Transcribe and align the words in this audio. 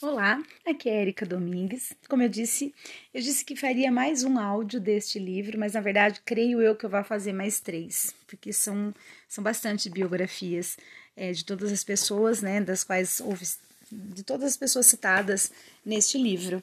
Olá, 0.00 0.40
aqui 0.64 0.88
é 0.88 1.00
Erika 1.00 1.26
Domingues. 1.26 1.92
Como 2.08 2.22
eu 2.22 2.28
disse, 2.28 2.72
eu 3.12 3.20
disse 3.20 3.44
que 3.44 3.56
faria 3.56 3.90
mais 3.90 4.22
um 4.22 4.38
áudio 4.38 4.80
deste 4.80 5.18
livro, 5.18 5.58
mas 5.58 5.72
na 5.72 5.80
verdade 5.80 6.20
creio 6.24 6.62
eu 6.62 6.76
que 6.76 6.86
eu 6.86 6.90
vou 6.90 7.02
fazer 7.02 7.32
mais 7.32 7.58
três, 7.58 8.14
porque 8.28 8.52
são, 8.52 8.94
são 9.28 9.42
bastante 9.42 9.90
biografias 9.90 10.76
é, 11.16 11.32
de 11.32 11.44
todas 11.44 11.72
as 11.72 11.82
pessoas, 11.82 12.40
né, 12.40 12.60
das 12.60 12.84
quais 12.84 13.18
houve, 13.18 13.44
de 13.90 14.22
todas 14.22 14.52
as 14.52 14.56
pessoas 14.56 14.86
citadas 14.86 15.50
neste 15.84 16.16
livro. 16.16 16.62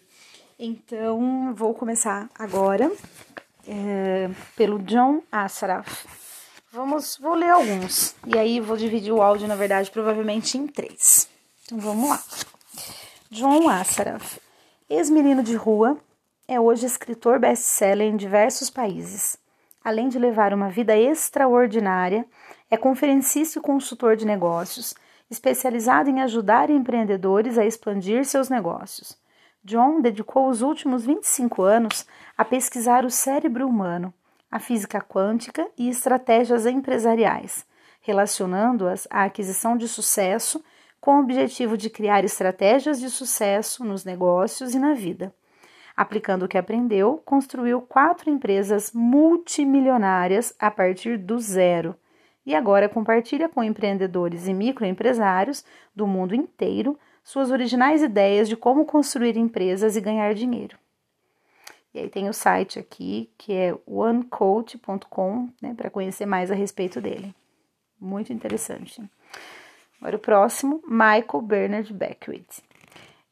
Então, 0.57 1.53
vou 1.53 1.73
começar 1.73 2.29
agora 2.35 2.89
é, 3.67 4.29
pelo 4.55 4.79
John 4.79 5.21
Assaraf. 5.29 6.07
Vamos, 6.71 7.17
vou 7.17 7.33
ler 7.33 7.49
alguns 7.49 8.15
e 8.25 8.39
aí 8.39 8.61
vou 8.61 8.77
dividir 8.77 9.11
o 9.11 9.21
áudio, 9.21 9.45
na 9.45 9.57
verdade, 9.57 9.91
provavelmente 9.91 10.57
em 10.57 10.67
três. 10.67 11.27
Então, 11.65 11.79
vamos 11.79 12.09
lá. 12.09 12.23
John 13.35 13.67
Assaraf, 13.67 14.39
ex-menino 14.89 15.43
de 15.43 15.57
rua, 15.57 15.97
é 16.47 16.57
hoje 16.57 16.85
escritor 16.85 17.37
best-seller 17.37 18.07
em 18.07 18.15
diversos 18.15 18.69
países. 18.69 19.37
Além 19.83 20.07
de 20.07 20.17
levar 20.17 20.53
uma 20.53 20.69
vida 20.69 20.95
extraordinária, 20.95 22.25
é 22.71 22.77
conferencista 22.77 23.59
e 23.59 23.61
consultor 23.61 24.15
de 24.15 24.25
negócios, 24.25 24.95
especializado 25.29 26.09
em 26.09 26.21
ajudar 26.21 26.69
empreendedores 26.69 27.57
a 27.57 27.65
expandir 27.65 28.23
seus 28.23 28.47
negócios. 28.47 29.17
John 29.65 29.99
dedicou 29.99 30.47
os 30.47 30.61
últimos 30.61 31.05
25 31.05 31.61
anos 31.61 32.07
a 32.37 32.45
pesquisar 32.45 33.03
o 33.03 33.11
cérebro 33.11 33.67
humano, 33.67 34.13
a 34.49 34.59
física 34.59 35.01
quântica 35.01 35.67
e 35.77 35.89
estratégias 35.89 36.65
empresariais, 36.65 37.65
relacionando-as 37.99 39.05
à 39.11 39.25
aquisição 39.25 39.75
de 39.75 39.89
sucesso 39.89 40.63
com 41.05 41.17
o 41.17 41.19
objetivo 41.19 41.77
de 41.77 41.87
criar 41.87 42.25
estratégias 42.25 42.99
de 42.99 43.11
sucesso 43.11 43.85
nos 43.85 44.03
negócios 44.03 44.73
e 44.73 44.79
na 44.79 44.95
vida. 44.95 45.31
Aplicando 45.95 46.45
o 46.45 46.47
que 46.47 46.57
aprendeu, 46.57 47.21
construiu 47.23 47.79
quatro 47.79 48.27
empresas 48.27 48.91
multimilionárias 48.91 50.55
a 50.57 50.71
partir 50.71 51.19
do 51.19 51.37
zero 51.37 51.95
e 52.43 52.55
agora 52.55 52.89
compartilha 52.89 53.47
com 53.47 53.63
empreendedores 53.63 54.47
e 54.47 54.53
microempresários 54.53 55.63
do 55.95 56.07
mundo 56.07 56.33
inteiro 56.33 56.97
suas 57.23 57.51
originais 57.51 58.01
ideias 58.01 58.49
de 58.49 58.57
como 58.57 58.83
construir 58.83 59.37
empresas 59.37 59.95
e 59.95 60.01
ganhar 60.01 60.33
dinheiro. 60.33 60.75
E 61.93 61.99
aí 61.99 62.09
tem 62.09 62.27
o 62.27 62.33
site 62.33 62.79
aqui 62.79 63.29
que 63.37 63.53
é 63.53 63.77
onecoach.com 63.85 65.49
né, 65.61 65.75
para 65.77 65.91
conhecer 65.91 66.25
mais 66.25 66.49
a 66.49 66.55
respeito 66.55 66.99
dele. 66.99 67.35
Muito 68.01 68.33
interessante. 68.33 69.07
Agora 69.99 70.17
o 70.17 70.19
próximo, 70.19 70.81
Michael 70.87 71.41
Bernard 71.41 71.93
Beckwith. 71.93 72.61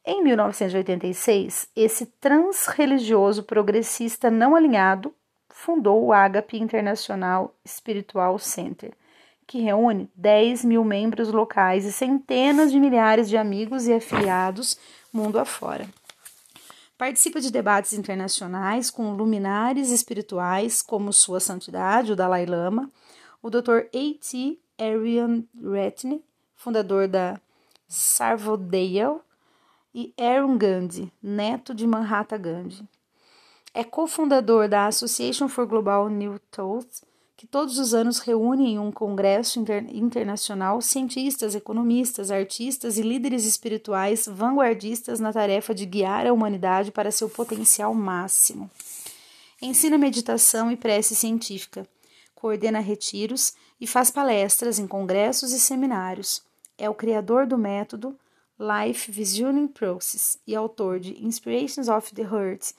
Em 0.06 0.22
1986, 0.24 1.70
esse 1.76 2.06
transreligioso 2.20 3.44
progressista 3.44 4.30
não 4.30 4.56
alinhado 4.56 5.14
fundou 5.50 6.04
o 6.04 6.12
Agape 6.12 6.58
International 6.58 7.56
Spiritual 7.66 8.38
Center, 8.38 8.94
que 9.48 9.60
reúne 9.60 10.10
10 10.16 10.66
mil 10.66 10.84
membros 10.84 11.32
locais 11.32 11.86
e 11.86 11.92
centenas 11.92 12.72
de 12.72 12.80
milhares 12.80 13.30
de 13.30 13.38
amigos 13.38 13.88
e 13.88 13.94
afiliados 13.94 14.78
mundo 15.12 15.40
afora. 15.40 15.88
Participa 16.98 17.40
de 17.40 17.52
debates 17.52 17.94
internacionais 17.94 18.90
com 18.90 19.14
luminares 19.14 19.90
espirituais 19.90 20.82
como 20.82 21.14
Sua 21.14 21.40
Santidade, 21.40 22.12
o 22.12 22.16
Dalai 22.16 22.46
Lama, 22.46 22.92
o 23.42 23.50
Dr. 23.50 23.88
A.T. 23.94 24.60
Arian 24.78 25.44
Retney 25.62 26.24
fundador 26.64 27.10
da 27.10 27.38
Sarvodale, 27.90 29.20
e 29.94 30.14
Aaron 30.18 30.58
Gandhi, 30.58 31.12
neto 31.22 31.74
de 31.74 31.86
Mahatma 31.86 32.38
Gandhi. 32.38 32.88
É 33.74 33.84
cofundador 33.84 34.68
da 34.68 34.88
Association 34.88 35.48
for 35.48 35.68
Global 35.68 36.10
New 36.10 36.40
Thought, 36.50 36.88
que 37.36 37.46
todos 37.46 37.78
os 37.78 37.94
anos 37.94 38.20
reúne 38.20 38.72
em 38.72 38.80
um 38.80 38.92
congresso 38.92 39.60
inter 39.60 39.86
internacional 39.94 40.82
cientistas, 40.82 41.54
economistas, 41.54 42.32
artistas 42.32 42.98
e 42.98 43.02
líderes 43.02 43.46
espirituais 43.46 44.26
vanguardistas 44.26 45.20
na 45.20 45.34
tarefa 45.34 45.76
de 45.76 45.86
guiar 45.86 46.26
a 46.26 46.34
humanidade 46.34 46.92
para 46.92 47.12
seu 47.12 47.30
potencial 47.30 47.94
máximo. 47.94 48.70
Ensina 49.62 49.98
meditação 49.98 50.72
e 50.72 50.78
prece 50.78 51.16
científica, 51.16 51.86
coordena 52.34 52.80
retiros 52.80 53.54
e 53.82 53.86
faz 53.86 54.10
palestras 54.10 54.80
em 54.80 54.88
congressos 54.88 55.52
e 55.52 55.60
seminários 55.60 56.42
é 56.78 56.90
o 56.90 56.94
criador 56.94 57.46
do 57.46 57.58
método 57.58 58.18
Life 58.60 59.12
Visioning 59.12 59.68
Process 59.68 60.38
e 60.46 60.56
autor 60.56 61.00
de 61.00 61.24
Inspirations 61.24 61.88
of 61.88 62.14
the 62.14 62.22
Heart, 62.22 62.74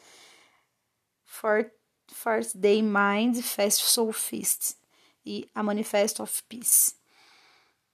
First 2.09 2.57
Day 2.57 2.83
Mind, 2.83 3.41
Fast 3.43 3.85
Soul 3.85 4.13
Feast 4.13 4.77
e 5.27 5.49
A 5.55 5.63
Manifesto 5.63 6.23
of 6.23 6.43
Peace. 6.49 6.95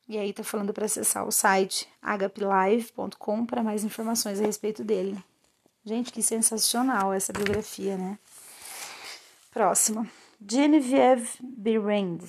E 0.09 0.19
aí 0.19 0.33
tá 0.33 0.43
falando 0.43 0.73
para 0.73 0.87
acessar 0.87 1.27
o 1.27 1.31
site 1.31 1.89
agaplive.com 2.03 3.47
para 3.47 3.63
mais 3.63 3.85
informações 3.85 4.41
a 4.41 4.45
respeito 4.45 4.83
dele. 4.83 5.23
Gente, 5.85 6.13
que 6.13 6.23
sensacional 6.23 7.13
essa 7.13 7.33
biografia, 7.33 7.97
né? 7.97 8.19
Próximo. 9.53 10.09
Genevieve 10.47 11.29
Berend. 11.41 12.25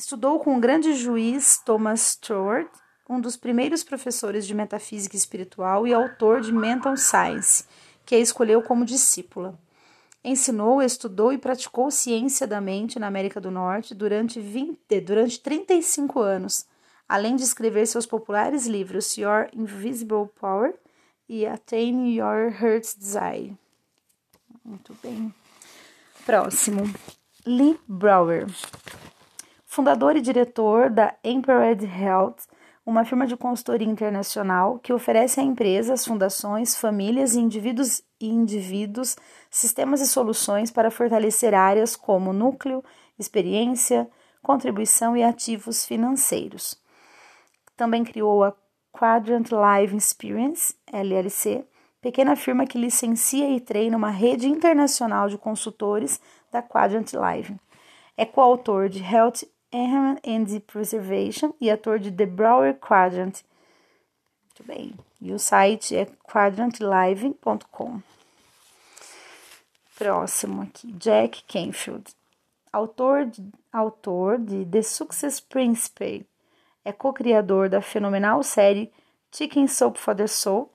Estudou 0.00 0.40
com 0.40 0.56
o 0.56 0.60
grande 0.60 0.94
juiz 0.94 1.58
Thomas 1.58 2.00
Stewart, 2.00 2.70
um 3.06 3.20
dos 3.20 3.36
primeiros 3.36 3.84
professores 3.84 4.46
de 4.46 4.54
metafísica 4.54 5.14
espiritual 5.14 5.86
e 5.86 5.92
autor 5.92 6.40
de 6.40 6.50
Mental 6.50 6.96
Science, 6.96 7.66
que 8.06 8.14
a 8.14 8.18
escolheu 8.18 8.62
como 8.62 8.86
discípula. 8.86 9.60
Ensinou, 10.24 10.80
estudou 10.80 11.34
e 11.34 11.36
praticou 11.36 11.90
ciência 11.90 12.46
da 12.46 12.62
mente 12.62 12.98
na 12.98 13.08
América 13.08 13.38
do 13.42 13.50
Norte 13.50 13.94
durante, 13.94 14.40
20, 14.40 15.00
durante 15.02 15.38
35 15.38 16.18
anos, 16.18 16.64
além 17.06 17.36
de 17.36 17.42
escrever 17.42 17.84
seus 17.86 18.06
populares 18.06 18.66
livros 18.66 19.18
Your 19.18 19.50
Invisible 19.52 20.30
Power 20.40 20.74
e 21.28 21.44
Attain 21.44 22.08
Your 22.08 22.50
Heart's 22.58 22.94
Desire. 22.94 23.54
Muito 24.64 24.96
bem. 25.02 25.34
Próximo. 26.24 26.84
Lee 27.44 27.78
Brower 27.86 28.46
fundador 29.70 30.16
e 30.16 30.20
diretor 30.20 30.90
da 30.90 31.14
Empowered 31.22 31.86
Health, 31.86 32.38
uma 32.84 33.04
firma 33.04 33.24
de 33.24 33.36
consultoria 33.36 33.86
internacional 33.86 34.80
que 34.80 34.92
oferece 34.92 35.38
a 35.38 35.44
empresas, 35.44 36.04
fundações, 36.04 36.76
famílias 36.76 37.36
e 37.36 37.40
indivíduos, 37.40 38.02
e 38.20 38.28
indivíduos 38.28 39.16
sistemas 39.48 40.00
e 40.00 40.08
soluções 40.08 40.72
para 40.72 40.90
fortalecer 40.90 41.54
áreas 41.54 41.94
como 41.94 42.32
núcleo, 42.32 42.82
experiência, 43.16 44.10
contribuição 44.42 45.16
e 45.16 45.22
ativos 45.22 45.86
financeiros. 45.86 46.76
Também 47.76 48.02
criou 48.02 48.42
a 48.42 48.52
Quadrant 48.90 49.52
Live 49.52 49.96
Experience, 49.96 50.74
LLC, 50.92 51.64
pequena 52.00 52.34
firma 52.34 52.66
que 52.66 52.76
licencia 52.76 53.48
e 53.48 53.60
treina 53.60 53.96
uma 53.96 54.10
rede 54.10 54.48
internacional 54.48 55.28
de 55.28 55.38
consultores 55.38 56.20
da 56.50 56.60
Quadrant 56.60 57.12
Live. 57.12 57.56
É 58.16 58.26
coautor 58.26 58.88
de 58.88 59.00
Health 59.00 59.44
Enhancement 59.72 60.20
and 60.26 60.60
Preservation 60.66 61.52
e 61.60 61.70
ator 61.70 61.98
de 61.98 62.10
The 62.10 62.26
Brower 62.26 62.74
Quadrant. 62.74 63.42
Muito 64.48 64.64
bem. 64.64 64.94
E 65.20 65.32
o 65.32 65.38
site 65.38 65.96
é 65.96 66.06
quadrantlive.com. 66.24 68.00
Próximo 69.96 70.62
aqui, 70.62 70.90
Jack 70.92 71.44
Canfield. 71.44 72.04
Autor 72.72 73.26
de, 73.26 73.44
autor 73.72 74.38
de 74.38 74.64
The 74.64 74.82
Success 74.82 75.40
Principle. 75.40 76.26
É 76.84 76.92
co-criador 76.92 77.68
da 77.68 77.80
fenomenal 77.80 78.42
série 78.42 78.90
Chicken 79.32 79.68
Soup 79.68 79.98
for 79.98 80.14
the 80.14 80.26
Soul, 80.26 80.70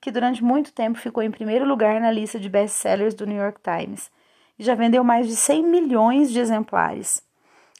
que 0.00 0.10
durante 0.10 0.44
muito 0.44 0.72
tempo 0.72 0.98
ficou 0.98 1.22
em 1.22 1.30
primeiro 1.30 1.66
lugar 1.66 2.00
na 2.00 2.10
lista 2.10 2.38
de 2.38 2.48
best-sellers 2.48 3.14
do 3.14 3.26
New 3.26 3.38
York 3.38 3.60
Times 3.62 4.10
e 4.58 4.62
já 4.62 4.74
vendeu 4.74 5.02
mais 5.02 5.26
de 5.26 5.34
100 5.34 5.62
milhões 5.64 6.30
de 6.30 6.38
exemplares 6.38 7.25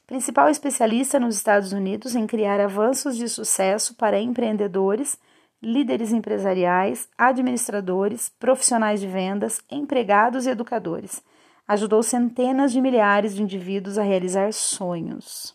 principal 0.06 0.48
especialista 0.48 1.18
nos 1.18 1.36
Estados 1.36 1.72
Unidos 1.72 2.14
em 2.14 2.26
criar 2.26 2.60
avanços 2.60 3.16
de 3.16 3.28
sucesso 3.28 3.94
para 3.94 4.20
empreendedores, 4.20 5.18
líderes 5.60 6.12
empresariais, 6.12 7.08
administradores, 7.18 8.30
profissionais 8.38 9.00
de 9.00 9.06
vendas, 9.06 9.60
empregados 9.70 10.46
e 10.46 10.50
educadores. 10.50 11.22
Ajudou 11.66 12.02
centenas 12.02 12.70
de 12.70 12.80
milhares 12.80 13.34
de 13.34 13.42
indivíduos 13.42 13.98
a 13.98 14.02
realizar 14.02 14.52
sonhos. 14.52 15.54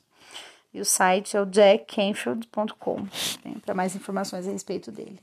E 0.73 0.81
o 0.81 0.85
site 0.85 1.37
é 1.37 1.41
o 1.41 1.45
jackcanfield.com, 1.45 3.01
né, 3.43 3.55
para 3.65 3.73
mais 3.73 3.95
informações 3.95 4.47
a 4.47 4.51
respeito 4.51 4.91
dele. 4.91 5.19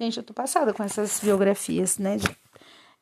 Gente, 0.00 0.16
eu 0.16 0.22
tô 0.22 0.32
passada 0.32 0.72
com 0.72 0.82
essas 0.82 1.20
biografias, 1.20 1.98
né? 1.98 2.16
De, 2.16 2.36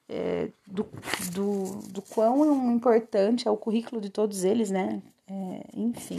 é, 0.09 0.49
do, 0.67 0.87
do, 1.33 1.65
do 1.91 2.03
quão 2.03 2.75
importante 2.75 3.47
é 3.47 3.51
o 3.51 3.57
currículo 3.57 4.01
de 4.01 4.09
todos 4.09 4.45
eles, 4.45 4.71
né? 4.71 5.03
É, 5.29 5.61
enfim, 5.75 6.19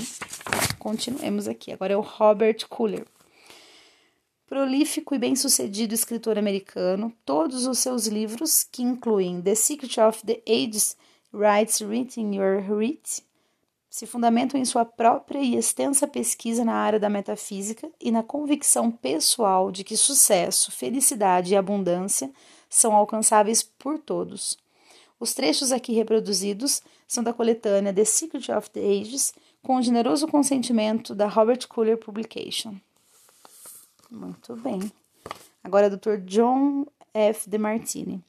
continuemos 0.78 1.48
aqui. 1.48 1.72
Agora 1.72 1.94
é 1.94 1.98
o 1.98 2.02
Robert 2.02 2.68
Cooler. 2.68 3.06
Prolífico 4.48 5.14
e 5.14 5.20
bem-sucedido 5.20 5.94
escritor 5.94 6.38
americano, 6.38 7.14
todos 7.26 7.66
os 7.66 7.80
seus 7.80 8.08
livros, 8.08 8.64
que 8.64 8.82
incluem 8.82 9.42
The 9.42 9.56
Secret 9.56 10.00
of 10.00 10.26
the 10.26 10.42
Ages, 10.48 10.96
Writes 11.34 11.82
Written 11.82 12.36
Your 12.36 12.64
Writ, 12.72 13.24
se 13.90 14.06
fundamentam 14.06 14.60
em 14.60 14.64
sua 14.64 14.86
própria 14.86 15.40
e 15.40 15.56
extensa 15.56 16.08
pesquisa 16.08 16.64
na 16.64 16.76
área 16.76 17.00
da 17.00 17.10
metafísica 17.10 17.90
e 18.00 18.12
na 18.12 18.24
convicção 18.24 18.92
pessoal 18.92 19.72
de 19.72 19.84
que 19.84 19.98
sucesso, 19.98 20.72
felicidade 20.72 21.54
e 21.54 21.58
abundância 21.58 22.32
são 22.70 22.96
alcançáveis 22.96 23.64
por 23.64 23.98
todos. 24.00 24.58
Os 25.20 25.34
trechos 25.34 25.72
aqui 25.72 25.94
reproduzidos 25.94 26.82
são 27.08 27.24
da 27.24 27.34
coletânea 27.34 27.94
The 27.94 28.06
Secret 28.06 28.52
of 28.52 28.70
the 28.70 28.80
Ages, 28.80 29.34
com 29.64 29.78
o 29.78 29.82
generoso 29.82 30.28
consentimento 30.28 31.16
da 31.16 31.28
Robert 31.28 31.68
Cooler 31.68 31.98
Publication. 31.98 32.76
Muito 34.12 34.56
bem. 34.56 34.92
Agora, 35.64 35.90
Dr. 35.90 36.18
John 36.26 36.86
F. 37.14 37.50
DeMartini. 37.50 38.24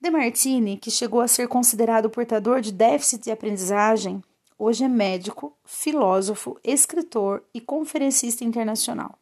DeMartini, 0.00 0.76
que 0.76 0.90
chegou 0.90 1.20
a 1.20 1.26
ser 1.26 1.48
considerado 1.48 2.10
portador 2.10 2.60
de 2.60 2.70
déficit 2.70 3.24
de 3.24 3.30
aprendizagem, 3.32 4.22
hoje 4.56 4.84
é 4.84 4.88
médico, 4.88 5.56
filósofo, 5.64 6.58
escritor 6.62 7.42
e 7.52 7.60
conferencista 7.60 8.44
internacional. 8.44 9.18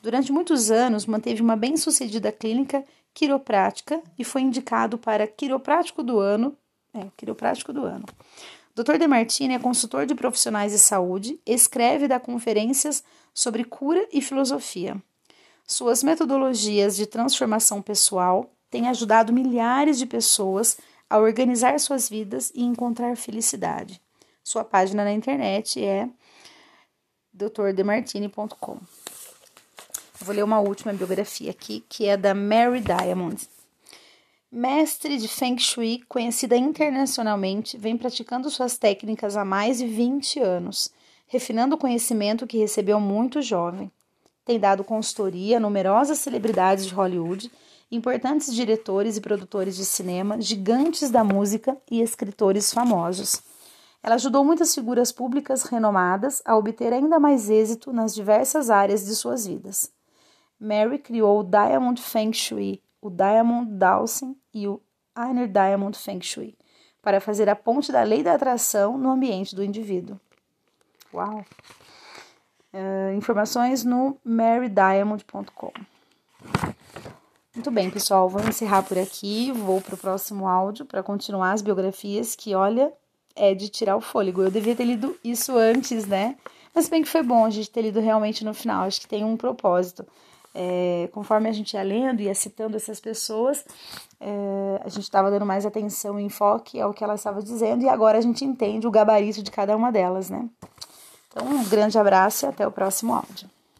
Durante 0.00 0.32
muitos 0.32 0.70
anos, 0.70 1.04
manteve 1.04 1.42
uma 1.42 1.56
bem-sucedida 1.56 2.30
clínica 2.30 2.84
quiroprática 3.16 4.02
e 4.18 4.22
foi 4.22 4.42
indicado 4.42 4.98
para 4.98 5.26
quiroprático 5.26 6.02
do 6.02 6.20
ano. 6.20 6.54
É, 6.92 7.06
quiroprático 7.16 7.72
do 7.72 7.84
ano. 7.84 8.04
Dr. 8.74 8.98
Demartini 8.98 9.54
é 9.54 9.58
consultor 9.58 10.04
de 10.04 10.14
profissionais 10.14 10.72
de 10.72 10.78
saúde, 10.78 11.40
escreve 11.46 12.04
e 12.04 12.08
dá 12.08 12.20
conferências 12.20 13.02
sobre 13.32 13.64
cura 13.64 14.06
e 14.12 14.20
filosofia. 14.20 15.02
Suas 15.66 16.02
metodologias 16.02 16.94
de 16.94 17.06
transformação 17.06 17.80
pessoal 17.80 18.50
têm 18.70 18.86
ajudado 18.88 19.32
milhares 19.32 19.96
de 19.96 20.04
pessoas 20.04 20.76
a 21.08 21.18
organizar 21.18 21.80
suas 21.80 22.10
vidas 22.10 22.52
e 22.54 22.62
encontrar 22.62 23.16
felicidade. 23.16 24.00
Sua 24.44 24.62
página 24.62 25.04
na 25.04 25.12
internet 25.12 25.82
é 25.82 26.08
drdemartini.com. 27.32 28.78
Vou 30.20 30.34
ler 30.34 30.42
uma 30.42 30.60
última 30.60 30.92
biografia 30.92 31.50
aqui, 31.50 31.84
que 31.88 32.06
é 32.06 32.16
da 32.16 32.34
Mary 32.34 32.80
Diamond. 32.80 33.46
Mestre 34.50 35.18
de 35.18 35.28
Feng 35.28 35.58
Shui, 35.58 36.02
conhecida 36.08 36.56
internacionalmente, 36.56 37.76
vem 37.76 37.98
praticando 37.98 38.48
suas 38.48 38.78
técnicas 38.78 39.36
há 39.36 39.44
mais 39.44 39.78
de 39.78 39.86
20 39.86 40.40
anos, 40.40 40.90
refinando 41.26 41.74
o 41.74 41.78
conhecimento 41.78 42.46
que 42.46 42.56
recebeu 42.56 42.98
muito 42.98 43.42
jovem. 43.42 43.90
Tem 44.44 44.58
dado 44.58 44.84
consultoria 44.84 45.58
a 45.58 45.60
numerosas 45.60 46.18
celebridades 46.18 46.86
de 46.86 46.94
Hollywood, 46.94 47.50
importantes 47.90 48.54
diretores 48.54 49.16
e 49.16 49.20
produtores 49.20 49.76
de 49.76 49.84
cinema, 49.84 50.40
gigantes 50.40 51.10
da 51.10 51.22
música 51.22 51.76
e 51.90 52.00
escritores 52.00 52.72
famosos. 52.72 53.42
Ela 54.02 54.14
ajudou 54.14 54.44
muitas 54.44 54.74
figuras 54.74 55.12
públicas 55.12 55.64
renomadas 55.64 56.40
a 56.44 56.56
obter 56.56 56.92
ainda 56.92 57.20
mais 57.20 57.50
êxito 57.50 57.92
nas 57.92 58.14
diversas 58.14 58.70
áreas 58.70 59.04
de 59.04 59.14
suas 59.14 59.46
vidas. 59.46 59.95
Mary 60.58 60.98
criou 60.98 61.40
o 61.40 61.44
Diamond 61.44 62.00
Feng 62.00 62.32
Shui, 62.32 62.82
o 63.00 63.10
Diamond 63.10 63.70
Dowsing 63.72 64.36
e 64.52 64.66
o 64.66 64.80
Inner 65.16 65.48
Diamond 65.48 65.96
Feng 65.96 66.20
Shui, 66.22 66.56
para 67.02 67.20
fazer 67.20 67.48
a 67.48 67.56
ponte 67.56 67.92
da 67.92 68.02
lei 68.02 68.22
da 68.22 68.34
atração 68.34 68.96
no 68.96 69.10
ambiente 69.10 69.54
do 69.54 69.62
indivíduo. 69.62 70.18
Uau! 71.12 71.44
Uh, 72.72 73.16
informações 73.16 73.84
no 73.84 74.18
marydiamond.com. 74.24 75.72
Muito 77.54 77.70
bem, 77.70 77.90
pessoal, 77.90 78.28
vou 78.28 78.46
encerrar 78.46 78.82
por 78.82 78.98
aqui. 78.98 79.50
Vou 79.50 79.80
para 79.80 79.94
o 79.94 79.98
próximo 79.98 80.46
áudio 80.46 80.84
para 80.84 81.02
continuar 81.02 81.52
as 81.52 81.62
biografias 81.62 82.36
que, 82.36 82.54
olha, 82.54 82.92
é 83.34 83.54
de 83.54 83.70
tirar 83.70 83.96
o 83.96 84.00
fôlego. 84.00 84.42
Eu 84.42 84.50
devia 84.50 84.76
ter 84.76 84.84
lido 84.84 85.18
isso 85.24 85.56
antes, 85.56 86.06
né? 86.06 86.36
Mas 86.74 86.90
bem 86.90 87.02
que 87.02 87.08
foi 87.08 87.22
bom 87.22 87.46
a 87.46 87.50
gente 87.50 87.70
ter 87.70 87.80
lido 87.80 87.98
realmente 87.98 88.44
no 88.44 88.52
final. 88.52 88.84
Acho 88.84 89.00
que 89.00 89.08
tem 89.08 89.24
um 89.24 89.38
propósito 89.38 90.06
é, 90.58 91.08
conforme 91.12 91.50
a 91.50 91.52
gente 91.52 91.74
ia 91.74 91.82
lendo 91.82 92.20
e 92.20 92.24
ia 92.24 92.34
citando 92.34 92.76
essas 92.76 92.98
pessoas, 92.98 93.62
é, 94.18 94.80
a 94.82 94.88
gente 94.88 95.02
estava 95.02 95.30
dando 95.30 95.44
mais 95.44 95.66
atenção 95.66 96.18
e 96.18 96.24
enfoque 96.24 96.80
ao 96.80 96.94
que 96.94 97.04
elas 97.04 97.20
estavam 97.20 97.42
dizendo 97.42 97.82
e 97.82 97.88
agora 97.88 98.16
a 98.16 98.22
gente 98.22 98.42
entende 98.42 98.86
o 98.86 98.90
gabarito 98.90 99.42
de 99.42 99.50
cada 99.50 99.76
uma 99.76 99.92
delas, 99.92 100.30
né? 100.30 100.48
Então, 101.28 101.46
um 101.46 101.68
grande 101.68 101.98
abraço 101.98 102.46
e 102.46 102.48
até 102.48 102.66
o 102.66 102.72
próximo 102.72 103.14
áudio. 103.14 103.50